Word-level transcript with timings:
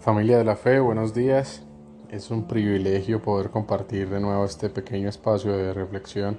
Familia 0.00 0.38
de 0.38 0.44
la 0.44 0.54
Fe, 0.54 0.78
buenos 0.78 1.12
días. 1.12 1.64
Es 2.08 2.30
un 2.30 2.46
privilegio 2.46 3.20
poder 3.20 3.50
compartir 3.50 4.08
de 4.08 4.20
nuevo 4.20 4.44
este 4.44 4.70
pequeño 4.70 5.08
espacio 5.08 5.56
de 5.56 5.74
reflexión. 5.74 6.38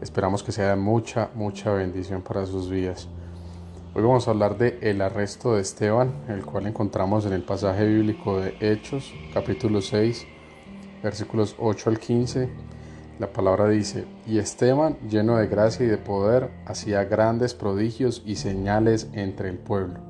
Esperamos 0.00 0.42
que 0.42 0.52
sea 0.52 0.74
mucha, 0.74 1.28
mucha 1.34 1.70
bendición 1.70 2.22
para 2.22 2.46
sus 2.46 2.70
vidas. 2.70 3.06
Hoy 3.94 4.02
vamos 4.02 4.26
a 4.26 4.30
hablar 4.30 4.56
de 4.56 4.78
el 4.80 5.02
arresto 5.02 5.54
de 5.54 5.60
Esteban, 5.60 6.14
el 6.28 6.46
cual 6.46 6.66
encontramos 6.66 7.26
en 7.26 7.34
el 7.34 7.42
pasaje 7.42 7.86
bíblico 7.86 8.40
de 8.40 8.56
Hechos, 8.58 9.12
capítulo 9.34 9.82
6, 9.82 10.26
versículos 11.02 11.56
8 11.58 11.90
al 11.90 11.98
15. 12.00 12.48
La 13.18 13.30
palabra 13.30 13.68
dice, 13.68 14.06
y 14.26 14.38
Esteban, 14.38 14.96
lleno 15.10 15.36
de 15.36 15.46
gracia 15.46 15.84
y 15.84 15.90
de 15.90 15.98
poder, 15.98 16.50
hacía 16.64 17.04
grandes 17.04 17.52
prodigios 17.52 18.22
y 18.24 18.36
señales 18.36 19.10
entre 19.12 19.50
el 19.50 19.58
pueblo. 19.58 20.07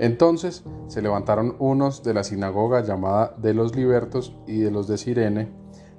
Entonces 0.00 0.64
se 0.86 1.02
levantaron 1.02 1.56
unos 1.58 2.02
de 2.02 2.14
la 2.14 2.24
sinagoga 2.24 2.82
llamada 2.82 3.34
de 3.36 3.52
los 3.52 3.76
libertos 3.76 4.34
y 4.46 4.60
de 4.60 4.70
los 4.70 4.88
de 4.88 4.96
Sirene, 4.96 5.50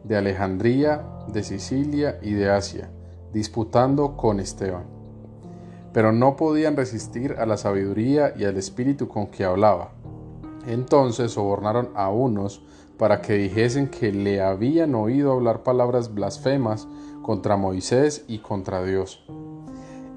de 0.04 0.18
Alejandría, 0.18 1.06
de 1.32 1.44
Sicilia 1.44 2.18
y 2.24 2.34
de 2.34 2.50
Asia, 2.50 2.90
disputando 3.32 4.18
con 4.18 4.40
Esteban. 4.40 4.86
Pero 5.94 6.12
no 6.12 6.36
podían 6.36 6.76
resistir 6.76 7.36
a 7.38 7.46
la 7.46 7.58
sabiduría 7.58 8.34
y 8.36 8.46
al 8.46 8.58
espíritu 8.58 9.08
con 9.08 9.28
que 9.28 9.46
hablaba. 9.46 9.92
Entonces 10.66 11.34
sobornaron 11.34 11.92
a 11.94 12.10
unos 12.10 12.64
para 12.98 13.22
que 13.22 13.34
dijesen 13.34 13.88
que 13.88 14.12
le 14.12 14.42
habían 14.42 14.96
oído 14.96 15.32
hablar 15.32 15.62
palabras 15.62 16.12
blasfemas 16.12 16.88
contra 17.22 17.56
Moisés 17.56 18.26
y 18.28 18.40
contra 18.40 18.84
Dios 18.84 19.24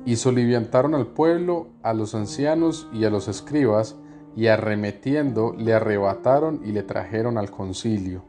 y 0.06 0.16
soliviantaron 0.16 0.94
al 0.94 1.06
pueblo, 1.06 1.68
a 1.82 1.94
los 1.94 2.14
ancianos 2.14 2.88
y 2.92 3.04
a 3.04 3.10
los 3.10 3.28
escribas, 3.28 3.96
y 4.36 4.48
arremetiendo 4.48 5.54
le 5.56 5.74
arrebataron 5.74 6.60
y 6.64 6.72
le 6.72 6.82
trajeron 6.82 7.38
al 7.38 7.50
concilio. 7.50 8.24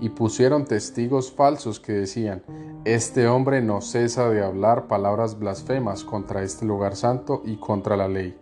Y 0.00 0.10
pusieron 0.10 0.64
testigos 0.64 1.32
falsos 1.32 1.80
que 1.80 1.92
decían, 1.92 2.42
Este 2.84 3.26
hombre 3.26 3.60
no 3.60 3.80
cesa 3.80 4.30
de 4.30 4.42
hablar 4.42 4.86
palabras 4.86 5.38
blasfemas 5.38 6.04
contra 6.04 6.42
este 6.42 6.64
lugar 6.64 6.96
santo 6.96 7.42
y 7.44 7.56
contra 7.56 7.96
la 7.96 8.08
ley. 8.08 8.36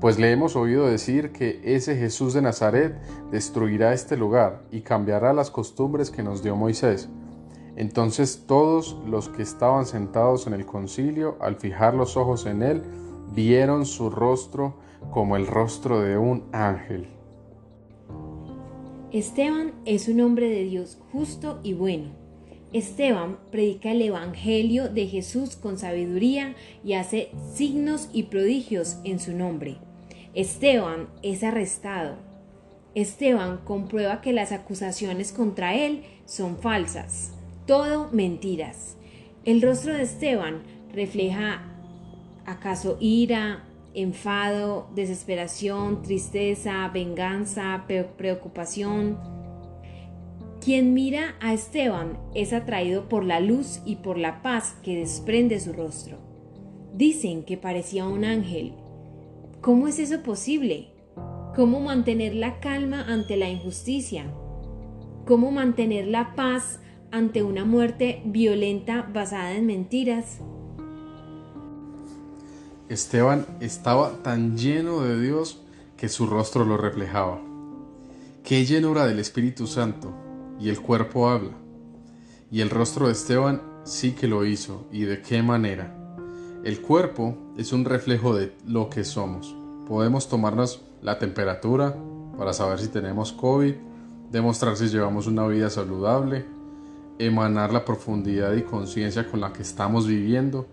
Pues 0.00 0.18
le 0.18 0.32
hemos 0.32 0.56
oído 0.56 0.86
decir 0.86 1.30
que 1.30 1.60
ese 1.62 1.94
Jesús 1.96 2.32
de 2.32 2.42
Nazaret 2.42 2.98
destruirá 3.30 3.92
este 3.92 4.16
lugar 4.16 4.62
y 4.70 4.80
cambiará 4.80 5.32
las 5.34 5.50
costumbres 5.50 6.10
que 6.10 6.22
nos 6.22 6.42
dio 6.42 6.56
Moisés 6.56 7.10
entonces 7.80 8.44
todos 8.46 8.94
los 9.06 9.30
que 9.30 9.42
estaban 9.42 9.86
sentados 9.86 10.46
en 10.46 10.52
el 10.52 10.66
concilio, 10.66 11.38
al 11.40 11.56
fijar 11.56 11.94
los 11.94 12.18
ojos 12.18 12.44
en 12.44 12.62
él, 12.62 12.82
vieron 13.34 13.86
su 13.86 14.10
rostro 14.10 14.74
como 15.10 15.34
el 15.34 15.46
rostro 15.46 16.02
de 16.02 16.18
un 16.18 16.44
ángel. 16.52 17.08
Esteban 19.12 19.72
es 19.86 20.08
un 20.08 20.20
hombre 20.20 20.50
de 20.50 20.64
Dios 20.64 20.98
justo 21.10 21.58
y 21.62 21.72
bueno. 21.72 22.10
Esteban 22.74 23.38
predica 23.50 23.92
el 23.92 24.02
Evangelio 24.02 24.90
de 24.90 25.06
Jesús 25.06 25.56
con 25.56 25.78
sabiduría 25.78 26.56
y 26.84 26.92
hace 26.92 27.30
signos 27.54 28.10
y 28.12 28.24
prodigios 28.24 28.98
en 29.04 29.18
su 29.18 29.32
nombre. 29.32 29.78
Esteban 30.34 31.08
es 31.22 31.42
arrestado. 31.42 32.16
Esteban 32.94 33.62
comprueba 33.64 34.20
que 34.20 34.34
las 34.34 34.52
acusaciones 34.52 35.32
contra 35.32 35.74
él 35.74 36.04
son 36.26 36.58
falsas 36.58 37.32
todo 37.70 38.08
mentiras. 38.10 38.96
El 39.44 39.62
rostro 39.62 39.94
de 39.94 40.02
Esteban 40.02 40.64
refleja 40.92 41.62
acaso 42.44 42.96
ira, 42.98 43.62
enfado, 43.94 44.88
desesperación, 44.96 46.02
tristeza, 46.02 46.90
venganza, 46.92 47.84
preocupación. 48.16 49.20
Quien 50.60 50.94
mira 50.94 51.36
a 51.40 51.54
Esteban 51.54 52.18
es 52.34 52.52
atraído 52.52 53.08
por 53.08 53.24
la 53.24 53.38
luz 53.38 53.82
y 53.84 53.96
por 53.96 54.18
la 54.18 54.42
paz 54.42 54.74
que 54.82 54.96
desprende 54.96 55.60
su 55.60 55.72
rostro. 55.72 56.18
Dicen 56.92 57.44
que 57.44 57.56
parecía 57.56 58.04
un 58.04 58.24
ángel. 58.24 58.74
¿Cómo 59.60 59.86
es 59.86 60.00
eso 60.00 60.24
posible? 60.24 60.88
¿Cómo 61.54 61.78
mantener 61.78 62.34
la 62.34 62.58
calma 62.58 63.04
ante 63.06 63.36
la 63.36 63.48
injusticia? 63.48 64.24
¿Cómo 65.24 65.52
mantener 65.52 66.08
la 66.08 66.34
paz 66.34 66.80
ante 67.12 67.42
una 67.42 67.64
muerte 67.64 68.22
violenta 68.24 69.08
basada 69.12 69.52
en 69.52 69.66
mentiras. 69.66 70.38
Esteban 72.88 73.46
estaba 73.60 74.22
tan 74.22 74.56
lleno 74.56 75.02
de 75.02 75.20
Dios 75.20 75.60
que 75.96 76.08
su 76.08 76.26
rostro 76.26 76.64
lo 76.64 76.76
reflejaba. 76.76 77.40
Qué 78.42 78.64
llenura 78.64 79.06
del 79.06 79.18
Espíritu 79.18 79.66
Santo, 79.66 80.12
y 80.58 80.70
el 80.70 80.80
cuerpo 80.80 81.28
habla. 81.28 81.52
Y 82.50 82.62
el 82.62 82.70
rostro 82.70 83.06
de 83.06 83.12
Esteban 83.12 83.62
sí 83.84 84.12
que 84.12 84.26
lo 84.26 84.44
hizo, 84.44 84.86
y 84.90 85.02
de 85.02 85.22
qué 85.22 85.42
manera. 85.42 85.96
El 86.64 86.80
cuerpo 86.80 87.36
es 87.56 87.72
un 87.72 87.84
reflejo 87.84 88.34
de 88.34 88.52
lo 88.66 88.90
que 88.90 89.04
somos. 89.04 89.54
Podemos 89.86 90.28
tomarnos 90.28 90.82
la 91.00 91.18
temperatura 91.18 91.96
para 92.36 92.52
saber 92.52 92.80
si 92.80 92.88
tenemos 92.88 93.32
COVID, 93.32 93.74
demostrar 94.30 94.76
si 94.76 94.88
llevamos 94.88 95.26
una 95.26 95.46
vida 95.46 95.70
saludable, 95.70 96.44
emanar 97.20 97.70
la 97.70 97.84
profundidad 97.84 98.54
y 98.54 98.62
conciencia 98.62 99.30
con 99.30 99.40
la 99.40 99.52
que 99.52 99.62
estamos 99.62 100.06
viviendo. 100.06 100.66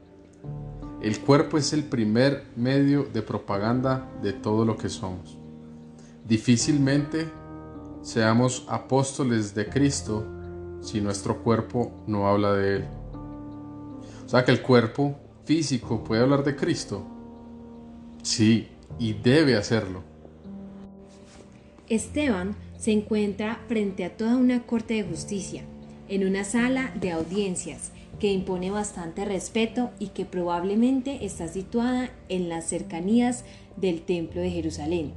El 1.02 1.20
cuerpo 1.20 1.58
es 1.58 1.74
el 1.74 1.84
primer 1.84 2.46
medio 2.56 3.04
de 3.04 3.22
propaganda 3.22 4.10
de 4.24 4.32
todo 4.32 4.64
lo 4.64 4.78
que 4.78 4.88
somos. 4.88 5.38
Difícilmente 6.26 7.28
seamos 8.02 8.66
apóstoles 8.70 9.54
de 9.54 9.68
Cristo 9.68 10.26
si 10.82 11.02
nuestro 11.02 11.44
cuerpo 11.44 11.92
no 12.08 12.28
habla 12.28 12.54
de 12.54 12.78
Él. 12.78 12.86
O 14.26 14.30
sea 14.30 14.46
que 14.46 14.52
el 14.52 14.62
cuerpo 14.62 15.18
físico 15.44 16.04
puede 16.04 16.22
hablar 16.22 16.46
de 16.46 16.56
Cristo. 16.56 17.06
Sí, 18.24 18.70
y 19.00 19.14
debe 19.14 19.58
hacerlo. 19.58 20.02
Esteban 21.90 22.56
se 22.78 22.92
encuentra 22.92 23.60
frente 23.68 24.06
a 24.06 24.16
toda 24.16 24.38
una 24.38 24.66
corte 24.66 24.94
de 24.96 25.04
justicia 25.04 25.64
en 26.10 26.26
una 26.26 26.44
sala 26.44 26.92
de 27.00 27.12
audiencias 27.12 27.92
que 28.20 28.32
impone 28.32 28.72
bastante 28.72 29.26
respeto 29.26 29.92
y 30.00 30.08
que 30.08 30.26
probablemente 30.26 31.26
está 31.26 31.48
situada 31.48 32.10
en 32.30 32.50
las 32.50 32.66
cercanías 32.66 33.46
del 33.76 34.02
Templo 34.02 34.42
de 34.42 34.50
Jerusalén. 34.50 35.14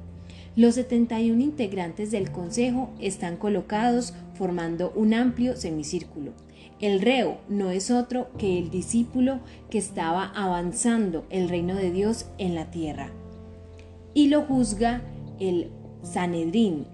Los 0.56 0.74
71 0.74 1.40
integrantes 1.42 2.10
del 2.10 2.30
Consejo 2.30 2.90
están 3.00 3.36
colocados 3.36 4.14
formando 4.34 4.92
un 4.96 5.14
amplio 5.14 5.56
semicírculo. 5.56 6.32
El 6.80 7.00
reo 7.00 7.38
no 7.48 7.70
es 7.70 7.90
otro 7.90 8.30
que 8.36 8.58
el 8.58 8.70
discípulo 8.70 9.40
que 9.70 9.78
estaba 9.78 10.24
avanzando 10.34 11.26
el 11.30 11.48
reino 11.48 11.74
de 11.74 11.90
Dios 11.90 12.26
en 12.38 12.54
la 12.54 12.70
tierra. 12.70 13.10
Y 14.12 14.28
lo 14.28 14.42
juzga 14.42 15.02
el 15.38 15.70
Sanedrín, 16.02 16.86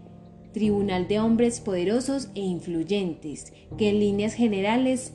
tribunal 0.56 1.06
de 1.06 1.20
hombres 1.20 1.60
poderosos 1.60 2.30
e 2.34 2.40
influyentes, 2.40 3.52
que 3.76 3.90
en 3.90 4.00
líneas 4.00 4.32
generales 4.32 5.12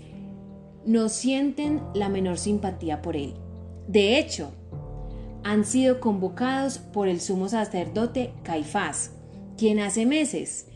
no 0.85 1.09
sienten 1.09 1.81
la 1.95 2.09
menor 2.09 2.37
simpatía 2.37 3.01
por 3.01 3.15
él. 3.15 3.33
De 3.87 4.19
hecho, 4.19 4.51
han 5.43 5.65
sido 5.65 5.99
convocados 5.99 6.77
por 6.77 7.07
el 7.07 7.19
sumo 7.19 7.49
sacerdote 7.49 8.33
Caifás, 8.43 9.13
quien 9.57 9.79
hace 9.79 10.05
meses 10.05 10.67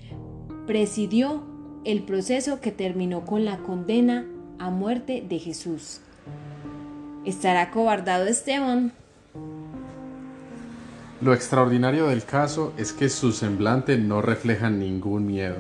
presidió 0.65 1.43
el 1.83 2.01
proceso 2.01 2.59
que 2.59 2.71
terminó 2.71 3.23
con 3.23 3.45
la 3.45 3.59
condena 3.59 4.25
a 4.57 4.71
muerte 4.71 5.23
de 5.29 5.37
Jesús. 5.37 6.01
¿Estará 7.23 7.69
cobardado 7.69 8.25
Esteban? 8.25 8.93
Lo 11.21 11.33
extraordinario 11.33 12.07
del 12.07 12.25
caso 12.25 12.73
es 12.77 12.91
que 12.91 13.07
su 13.07 13.31
semblante 13.31 13.97
no 13.97 14.21
refleja 14.21 14.69
ningún 14.69 15.25
miedo. 15.25 15.55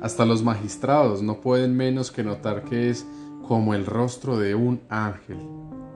Hasta 0.00 0.26
los 0.26 0.42
magistrados 0.42 1.22
no 1.22 1.40
pueden 1.40 1.76
menos 1.76 2.10
que 2.10 2.24
notar 2.24 2.64
que 2.64 2.90
es 2.90 3.06
como 3.46 3.74
el 3.74 3.86
rostro 3.86 4.38
de 4.38 4.56
un 4.56 4.80
ángel. 4.88 5.38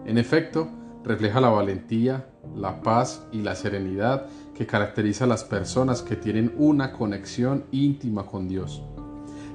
En 0.05 0.19
efecto, 0.19 0.69
refleja 1.03 1.41
la 1.41 1.49
valentía, 1.49 2.29
la 2.55 2.81
paz 2.81 3.27
y 3.33 3.43
la 3.43 3.57
serenidad 3.57 4.27
que 4.55 4.67
caracteriza 4.67 5.25
a 5.25 5.29
las 5.29 5.43
personas 5.43 6.03
que 6.03 6.15
tienen 6.15 6.55
una 6.57 6.93
conexión 6.93 7.65
íntima 7.73 8.25
con 8.25 8.47
Dios. 8.47 8.85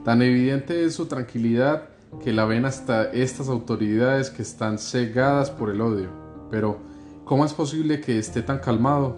Tan 0.03 0.21
evidente 0.21 0.83
es 0.83 0.95
su 0.95 1.05
tranquilidad 1.05 1.83
que 2.21 2.33
la 2.33 2.43
ven 2.43 2.65
hasta 2.65 3.05
estas 3.11 3.47
autoridades 3.47 4.29
que 4.29 4.41
están 4.41 4.77
cegadas 4.77 5.49
por 5.51 5.69
el 5.69 5.79
odio. 5.79 6.09
Pero, 6.49 6.79
¿Cómo 7.31 7.45
es 7.45 7.53
posible 7.53 8.01
que 8.01 8.19
esté 8.19 8.41
tan 8.41 8.59
calmado? 8.59 9.15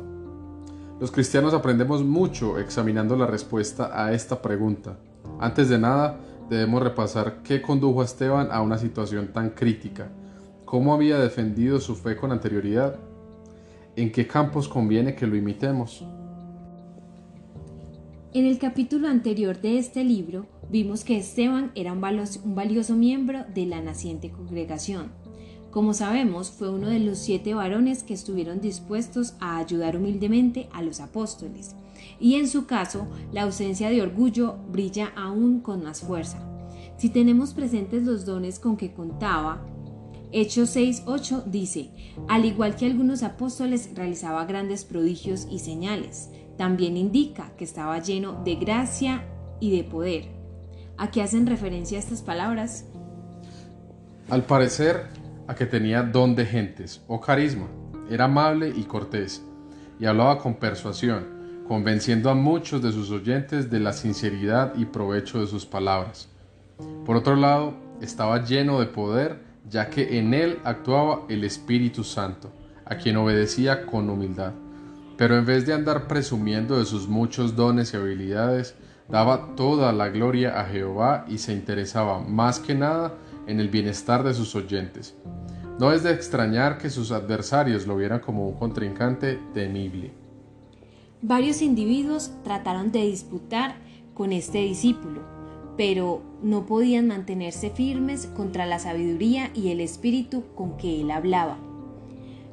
Los 0.99 1.09
cristianos 1.09 1.51
aprendemos 1.55 2.03
mucho 2.03 2.59
examinando 2.59 3.15
la 3.15 3.25
respuesta 3.25 3.89
a 3.91 4.13
esta 4.13 4.39
pregunta. 4.39 4.99
Antes 5.39 5.67
de 5.67 5.79
nada, 5.79 6.19
debemos 6.47 6.83
repasar 6.83 7.41
qué 7.41 7.59
condujo 7.59 8.03
a 8.03 8.05
Esteban 8.05 8.49
a 8.51 8.61
una 8.61 8.77
situación 8.77 9.29
tan 9.33 9.49
crítica, 9.49 10.11
cómo 10.63 10.93
había 10.93 11.17
defendido 11.17 11.79
su 11.79 11.95
fe 11.95 12.15
con 12.15 12.31
anterioridad, 12.31 12.99
en 13.95 14.11
qué 14.11 14.27
campos 14.27 14.67
conviene 14.67 15.15
que 15.15 15.25
lo 15.25 15.35
imitemos. 15.35 16.05
En 18.31 18.45
el 18.45 18.59
capítulo 18.59 19.07
anterior 19.07 19.59
de 19.59 19.79
este 19.79 20.03
libro 20.03 20.45
vimos 20.69 21.03
que 21.03 21.17
Esteban 21.17 21.71
era 21.73 21.93
un 21.93 21.99
valioso, 21.99 22.93
miembro 22.93 23.43
de 23.55 23.65
la 23.65 23.81
naciente 23.81 24.29
congregación. 24.29 25.22
Como 25.73 25.95
sabemos, 25.95 26.51
fue 26.51 26.69
uno 26.69 26.87
de 26.87 26.99
los 26.99 27.17
siete 27.17 27.55
varones 27.55 28.03
que 28.03 28.13
estuvieron 28.13 28.61
dispuestos 28.61 29.33
a 29.39 29.57
ayudar 29.57 29.97
humildemente 29.97 30.69
a 30.71 30.83
los 30.83 30.99
apóstoles, 30.99 31.75
y 32.19 32.35
en 32.35 32.47
su 32.47 32.67
caso, 32.67 33.07
la 33.31 33.41
ausencia 33.41 33.89
de 33.89 34.03
orgullo 34.03 34.57
brilla 34.69 35.11
aún 35.15 35.61
con 35.61 35.83
más 35.83 36.01
fuerza. 36.01 36.37
Si 36.97 37.09
tenemos 37.09 37.55
presentes 37.55 38.03
los 38.03 38.23
dones 38.23 38.59
con 38.59 38.77
que 38.77 38.93
contaba, 38.93 39.65
Hechos 40.31 40.75
6.8 40.75 41.45
dice, 41.45 41.89
al 42.27 42.45
igual 42.45 42.75
que 42.75 42.85
algunos 42.85 43.23
apóstoles 43.23 43.89
realizaba 43.95 44.45
grandes 44.45 44.85
prodigios 44.85 45.47
y 45.49 45.57
señales, 45.57 46.29
también 46.55 46.97
indica 46.97 47.51
que 47.57 47.63
estaba 47.63 47.97
lleno 47.97 48.43
de 48.43 48.57
gracia 48.57 49.25
y 49.59 49.75
de 49.75 49.83
poder. 49.83 50.25
¿A 50.99 51.09
qué 51.09 51.23
hacen 51.23 51.47
referencia 51.47 51.97
estas 51.97 52.21
palabras? 52.21 52.85
Al 54.29 54.45
parecer, 54.45 55.22
a 55.47 55.55
que 55.55 55.65
tenía 55.65 56.03
don 56.03 56.35
de 56.35 56.45
gentes 56.45 57.01
o 57.07 57.19
carisma. 57.19 57.67
Era 58.09 58.25
amable 58.25 58.73
y 58.75 58.83
cortés, 58.83 59.43
y 59.99 60.05
hablaba 60.05 60.39
con 60.39 60.55
persuasión, 60.55 61.25
convenciendo 61.67 62.29
a 62.29 62.35
muchos 62.35 62.81
de 62.81 62.91
sus 62.91 63.11
oyentes 63.11 63.69
de 63.69 63.79
la 63.79 63.93
sinceridad 63.93 64.73
y 64.75 64.85
provecho 64.85 65.39
de 65.39 65.47
sus 65.47 65.65
palabras. 65.65 66.29
Por 67.05 67.15
otro 67.15 67.35
lado, 67.35 67.73
estaba 68.01 68.43
lleno 68.43 68.79
de 68.79 68.87
poder, 68.87 69.39
ya 69.69 69.89
que 69.89 70.19
en 70.19 70.33
él 70.33 70.59
actuaba 70.63 71.21
el 71.29 71.43
Espíritu 71.43 72.03
Santo, 72.03 72.51
a 72.85 72.95
quien 72.95 73.17
obedecía 73.17 73.85
con 73.85 74.09
humildad. 74.09 74.53
Pero 75.17 75.37
en 75.37 75.45
vez 75.45 75.65
de 75.65 75.73
andar 75.73 76.07
presumiendo 76.07 76.77
de 76.77 76.85
sus 76.85 77.07
muchos 77.07 77.55
dones 77.55 77.93
y 77.93 77.97
habilidades, 77.97 78.75
daba 79.09 79.55
toda 79.55 79.93
la 79.93 80.09
gloria 80.09 80.59
a 80.59 80.65
Jehová 80.65 81.25
y 81.27 81.37
se 81.37 81.53
interesaba 81.53 82.19
más 82.19 82.59
que 82.59 82.75
nada 82.75 83.13
en 83.47 83.59
el 83.59 83.69
bienestar 83.69 84.23
de 84.23 84.33
sus 84.33 84.55
oyentes. 84.55 85.15
No 85.79 85.91
es 85.91 86.03
de 86.03 86.11
extrañar 86.11 86.77
que 86.77 86.89
sus 86.89 87.11
adversarios 87.11 87.87
lo 87.87 87.95
vieran 87.95 88.19
como 88.19 88.47
un 88.47 88.55
contrincante 88.55 89.39
temible. 89.53 90.11
Varios 91.21 91.61
individuos 91.61 92.31
trataron 92.43 92.91
de 92.91 93.05
disputar 93.05 93.75
con 94.13 94.31
este 94.31 94.59
discípulo, 94.59 95.21
pero 95.77 96.21
no 96.43 96.65
podían 96.65 97.07
mantenerse 97.07 97.69
firmes 97.69 98.27
contra 98.27 98.65
la 98.65 98.77
sabiduría 98.77 99.49
y 99.55 99.69
el 99.69 99.79
espíritu 99.79 100.43
con 100.55 100.77
que 100.77 101.01
él 101.01 101.11
hablaba. 101.11 101.57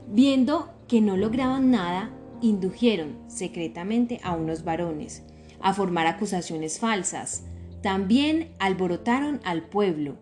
Viendo 0.08 0.70
que 0.88 1.00
no 1.00 1.16
lograban 1.16 1.70
nada, 1.70 2.10
indujeron 2.40 3.18
secretamente 3.28 4.20
a 4.22 4.34
unos 4.34 4.64
varones 4.64 5.22
a 5.60 5.74
formar 5.74 6.06
acusaciones 6.06 6.78
falsas. 6.78 7.44
También 7.82 8.52
alborotaron 8.58 9.40
al 9.44 9.62
pueblo, 9.62 10.16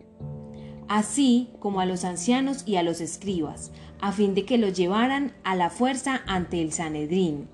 así 0.89 1.51
como 1.59 1.79
a 1.79 1.85
los 1.85 2.03
ancianos 2.03 2.63
y 2.65 2.75
a 2.75 2.83
los 2.83 2.99
escribas, 2.99 3.71
a 4.01 4.11
fin 4.11 4.33
de 4.33 4.43
que 4.43 4.57
los 4.57 4.73
llevaran 4.73 5.33
a 5.43 5.55
la 5.55 5.69
fuerza 5.69 6.21
ante 6.25 6.61
el 6.61 6.73
Sanedrín. 6.73 7.47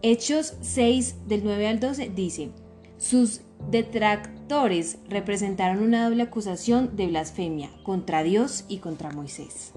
Hechos 0.00 0.54
6 0.62 1.26
del 1.26 1.42
9 1.44 1.68
al 1.68 1.80
12 1.80 2.10
dice, 2.14 2.50
sus 2.96 3.40
detractores 3.68 4.98
representaron 5.08 5.82
una 5.82 6.08
doble 6.08 6.22
acusación 6.22 6.96
de 6.96 7.08
blasfemia 7.08 7.70
contra 7.82 8.22
Dios 8.22 8.64
y 8.68 8.78
contra 8.78 9.10
Moisés. 9.10 9.72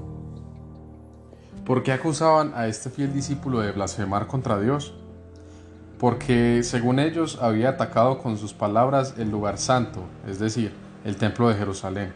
¿Por 1.65 1.81
qué 1.81 1.91
acusaban 1.91 2.53
a 2.55 2.67
este 2.67 2.89
fiel 2.91 3.13
discípulo 3.13 3.61
de 3.61 3.71
blasfemar 3.71 4.27
contra 4.27 4.59
Dios? 4.59 4.93
Porque 5.97 6.61
según 6.63 6.99
ellos 6.99 7.39
había 7.41 7.69
atacado 7.69 8.19
con 8.19 8.37
sus 8.37 8.53
palabras 8.53 9.15
el 9.17 9.31
lugar 9.31 9.57
santo, 9.57 10.03
es 10.27 10.39
decir, 10.39 10.71
el 11.03 11.15
templo 11.17 11.49
de 11.49 11.55
Jerusalén. 11.55 12.13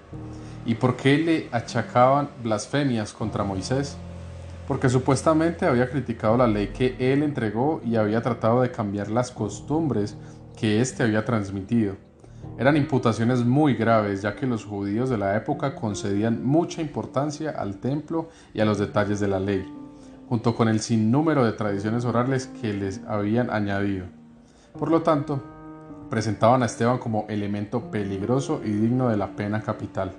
¿Y 0.65 0.75
por 0.75 0.95
qué 0.95 1.17
le 1.17 1.49
achacaban 1.51 2.29
blasfemias 2.43 3.13
contra 3.13 3.43
Moisés? 3.43 3.97
Porque 4.67 4.89
supuestamente 4.89 5.65
había 5.65 5.89
criticado 5.89 6.37
la 6.37 6.47
ley 6.47 6.67
que 6.67 6.95
él 6.99 7.21
entregó 7.21 7.81
y 7.85 7.95
había 7.97 8.21
tratado 8.21 8.61
de 8.61 8.71
cambiar 8.71 9.11
las 9.11 9.31
costumbres 9.31 10.17
que 10.57 10.81
éste 10.81 11.03
había 11.03 11.23
transmitido. 11.23 11.95
Eran 12.57 12.77
imputaciones 12.77 13.43
muy 13.43 13.75
graves, 13.75 14.21
ya 14.21 14.35
que 14.35 14.47
los 14.47 14.65
judíos 14.65 15.09
de 15.09 15.17
la 15.17 15.35
época 15.35 15.75
concedían 15.75 16.43
mucha 16.45 16.81
importancia 16.81 17.51
al 17.51 17.77
templo 17.77 18.29
y 18.53 18.61
a 18.61 18.65
los 18.65 18.77
detalles 18.77 19.19
de 19.19 19.27
la 19.27 19.39
ley, 19.39 19.65
junto 20.29 20.55
con 20.55 20.69
el 20.69 20.79
sinnúmero 20.79 21.43
de 21.43 21.51
tradiciones 21.51 22.05
orales 22.05 22.47
que 22.61 22.73
les 22.73 23.01
habían 23.07 23.49
añadido. 23.49 24.05
Por 24.79 24.89
lo 24.89 25.01
tanto, 25.01 25.43
presentaban 26.09 26.63
a 26.63 26.65
Esteban 26.65 26.97
como 26.97 27.25
elemento 27.29 27.91
peligroso 27.91 28.61
y 28.63 28.71
digno 28.71 29.09
de 29.09 29.17
la 29.17 29.35
pena 29.35 29.61
capital. 29.61 30.13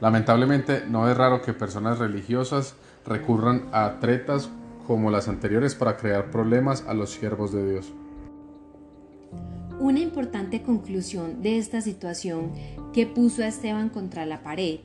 Lamentablemente, 0.00 0.84
no 0.88 1.08
es 1.08 1.16
raro 1.16 1.42
que 1.42 1.52
personas 1.52 1.98
religiosas 1.98 2.74
recurran 3.06 3.68
a 3.72 4.00
tretas 4.00 4.50
como 4.86 5.10
las 5.10 5.28
anteriores 5.28 5.74
para 5.74 5.96
crear 5.96 6.30
problemas 6.30 6.84
a 6.86 6.94
los 6.94 7.10
siervos 7.10 7.52
de 7.52 7.70
Dios. 7.70 7.92
Una 9.78 10.00
importante 10.00 10.62
conclusión 10.62 11.42
de 11.42 11.58
esta 11.58 11.80
situación 11.80 12.52
que 12.92 13.06
puso 13.06 13.42
a 13.42 13.48
Esteban 13.48 13.88
contra 13.88 14.24
la 14.24 14.42
pared, 14.42 14.80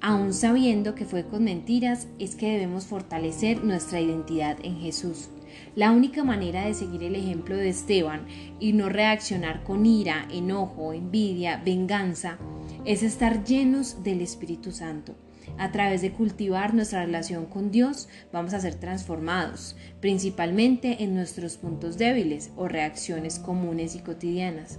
aun 0.00 0.32
sabiendo 0.32 0.94
que 0.94 1.04
fue 1.04 1.24
con 1.26 1.44
mentiras, 1.44 2.06
es 2.18 2.36
que 2.36 2.52
debemos 2.52 2.86
fortalecer 2.86 3.64
nuestra 3.64 4.00
identidad 4.00 4.58
en 4.62 4.76
Jesús. 4.76 5.30
La 5.74 5.92
única 5.92 6.24
manera 6.24 6.64
de 6.64 6.74
seguir 6.74 7.02
el 7.02 7.14
ejemplo 7.14 7.56
de 7.56 7.68
Esteban 7.68 8.26
y 8.60 8.72
no 8.72 8.88
reaccionar 8.88 9.62
con 9.64 9.86
ira, 9.86 10.26
enojo, 10.30 10.92
envidia, 10.92 11.60
venganza, 11.64 12.38
es 12.84 13.02
estar 13.02 13.44
llenos 13.44 14.02
del 14.02 14.20
Espíritu 14.20 14.72
Santo. 14.72 15.14
A 15.58 15.72
través 15.72 16.02
de 16.02 16.12
cultivar 16.12 16.74
nuestra 16.74 17.04
relación 17.04 17.46
con 17.46 17.70
Dios 17.70 18.08
vamos 18.32 18.52
a 18.52 18.60
ser 18.60 18.74
transformados, 18.74 19.76
principalmente 20.00 21.02
en 21.02 21.14
nuestros 21.14 21.56
puntos 21.56 21.98
débiles 21.98 22.50
o 22.56 22.68
reacciones 22.68 23.38
comunes 23.38 23.94
y 23.94 24.00
cotidianas. 24.00 24.78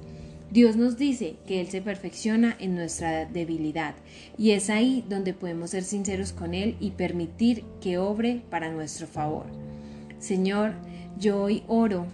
Dios 0.51 0.77
nos 0.77 0.97
dice 0.97 1.35
que 1.45 1.59
Él 1.59 1.67
se 1.67 1.81
perfecciona 1.81 2.55
en 2.59 2.75
nuestra 2.75 3.25
debilidad 3.25 3.95
y 4.37 4.51
es 4.51 4.69
ahí 4.69 5.03
donde 5.09 5.33
podemos 5.33 5.71
ser 5.71 5.83
sinceros 5.83 6.31
con 6.31 6.53
Él 6.53 6.77
y 6.79 6.91
permitir 6.91 7.65
que 7.81 7.97
obre 7.97 8.43
para 8.49 8.71
nuestro 8.71 9.07
favor. 9.07 9.66
Señor, 10.19 10.73
yo 11.17 11.41
hoy 11.41 11.63
oro 11.67 12.07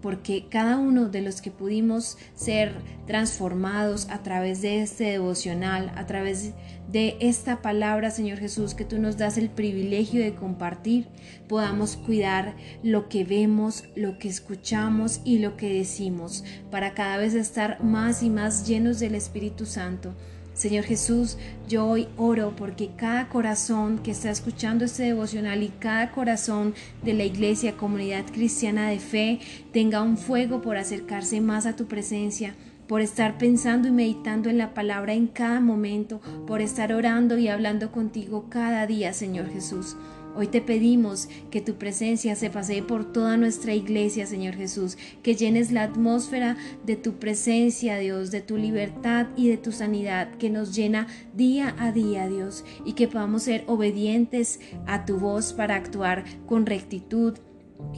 porque 0.00 0.46
cada 0.48 0.78
uno 0.78 1.08
de 1.08 1.22
los 1.22 1.40
que 1.40 1.50
pudimos 1.50 2.18
ser 2.34 2.72
transformados 3.06 4.08
a 4.10 4.22
través 4.22 4.62
de 4.62 4.82
este 4.82 5.04
devocional, 5.04 5.92
a 5.96 6.06
través 6.06 6.52
de 6.90 7.16
esta 7.20 7.62
palabra, 7.62 8.10
Señor 8.10 8.38
Jesús, 8.38 8.74
que 8.74 8.84
tú 8.84 8.98
nos 8.98 9.16
das 9.16 9.38
el 9.38 9.50
privilegio 9.50 10.22
de 10.22 10.34
compartir, 10.34 11.08
podamos 11.48 11.96
cuidar 11.96 12.54
lo 12.82 13.08
que 13.08 13.24
vemos, 13.24 13.84
lo 13.96 14.18
que 14.18 14.28
escuchamos 14.28 15.20
y 15.24 15.38
lo 15.38 15.56
que 15.56 15.72
decimos, 15.72 16.44
para 16.70 16.94
cada 16.94 17.16
vez 17.16 17.34
estar 17.34 17.82
más 17.82 18.22
y 18.22 18.30
más 18.30 18.66
llenos 18.66 19.00
del 19.00 19.14
Espíritu 19.14 19.66
Santo 19.66 20.14
Señor 20.58 20.82
Jesús, 20.82 21.38
yo 21.68 21.86
hoy 21.86 22.08
oro 22.16 22.52
porque 22.56 22.90
cada 22.96 23.28
corazón 23.28 24.00
que 24.00 24.10
está 24.10 24.28
escuchando 24.28 24.84
este 24.84 25.04
devocional 25.04 25.62
y 25.62 25.68
cada 25.68 26.10
corazón 26.10 26.74
de 27.04 27.14
la 27.14 27.22
iglesia, 27.22 27.76
comunidad 27.76 28.24
cristiana 28.26 28.88
de 28.88 28.98
fe, 28.98 29.38
tenga 29.72 30.02
un 30.02 30.18
fuego 30.18 30.60
por 30.60 30.76
acercarse 30.76 31.40
más 31.40 31.64
a 31.64 31.76
tu 31.76 31.86
presencia 31.86 32.56
por 32.88 33.02
estar 33.02 33.36
pensando 33.36 33.86
y 33.86 33.90
meditando 33.90 34.48
en 34.48 34.56
la 34.56 34.72
palabra 34.72 35.12
en 35.12 35.26
cada 35.26 35.60
momento, 35.60 36.22
por 36.46 36.62
estar 36.62 36.92
orando 36.94 37.36
y 37.36 37.48
hablando 37.48 37.92
contigo 37.92 38.46
cada 38.48 38.86
día, 38.86 39.12
Señor 39.12 39.50
Jesús. 39.50 39.94
Hoy 40.38 40.46
te 40.46 40.60
pedimos 40.60 41.28
que 41.50 41.60
tu 41.60 41.78
presencia 41.78 42.36
se 42.36 42.48
pasee 42.48 42.80
por 42.80 43.12
toda 43.12 43.36
nuestra 43.36 43.74
iglesia, 43.74 44.24
Señor 44.24 44.54
Jesús, 44.54 44.96
que 45.24 45.34
llenes 45.34 45.72
la 45.72 45.82
atmósfera 45.82 46.56
de 46.86 46.94
tu 46.94 47.14
presencia, 47.14 47.98
Dios, 47.98 48.30
de 48.30 48.40
tu 48.40 48.56
libertad 48.56 49.26
y 49.36 49.48
de 49.48 49.56
tu 49.56 49.72
sanidad, 49.72 50.30
que 50.36 50.48
nos 50.48 50.76
llena 50.76 51.08
día 51.34 51.74
a 51.80 51.90
día, 51.90 52.28
Dios, 52.28 52.64
y 52.84 52.92
que 52.92 53.08
podamos 53.08 53.42
ser 53.42 53.64
obedientes 53.66 54.60
a 54.86 55.06
tu 55.06 55.18
voz 55.18 55.52
para 55.52 55.74
actuar 55.74 56.22
con 56.46 56.66
rectitud 56.66 57.36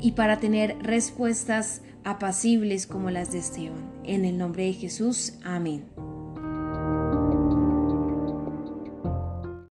y 0.00 0.12
para 0.12 0.40
tener 0.40 0.78
respuestas 0.80 1.82
apacibles 2.04 2.87
como 2.87 3.11
las 3.11 3.32
de 3.32 3.40
Esteban. 3.40 3.92
En 4.02 4.25
el 4.25 4.38
nombre 4.38 4.64
de 4.64 4.73
Jesús, 4.73 5.35
amén. 5.44 5.85